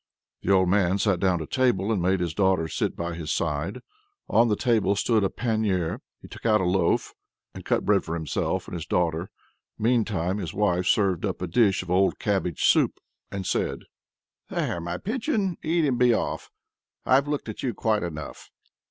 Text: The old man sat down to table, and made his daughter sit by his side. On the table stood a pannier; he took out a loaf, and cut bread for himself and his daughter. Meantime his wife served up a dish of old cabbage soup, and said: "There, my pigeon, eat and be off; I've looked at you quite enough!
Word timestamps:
The 0.41 0.51
old 0.51 0.67
man 0.67 0.97
sat 0.97 1.19
down 1.19 1.37
to 1.37 1.45
table, 1.45 1.91
and 1.91 2.01
made 2.01 2.21
his 2.21 2.33
daughter 2.33 2.67
sit 2.67 2.95
by 2.95 3.13
his 3.13 3.31
side. 3.31 3.81
On 4.27 4.47
the 4.47 4.55
table 4.55 4.95
stood 4.95 5.23
a 5.23 5.29
pannier; 5.29 6.01
he 6.23 6.27
took 6.27 6.43
out 6.43 6.59
a 6.59 6.63
loaf, 6.63 7.13
and 7.53 7.63
cut 7.63 7.85
bread 7.85 8.03
for 8.03 8.15
himself 8.15 8.67
and 8.67 8.73
his 8.73 8.87
daughter. 8.87 9.29
Meantime 9.77 10.39
his 10.39 10.55
wife 10.55 10.87
served 10.87 11.23
up 11.23 11.39
a 11.39 11.45
dish 11.45 11.83
of 11.83 11.91
old 11.91 12.17
cabbage 12.17 12.63
soup, 12.63 12.99
and 13.31 13.45
said: 13.45 13.81
"There, 14.49 14.81
my 14.81 14.97
pigeon, 14.97 15.57
eat 15.61 15.85
and 15.85 15.99
be 15.99 16.15
off; 16.15 16.49
I've 17.05 17.27
looked 17.27 17.47
at 17.47 17.61
you 17.61 17.75
quite 17.75 18.01
enough! 18.01 18.49